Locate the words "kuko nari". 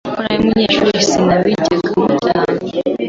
0.07-0.39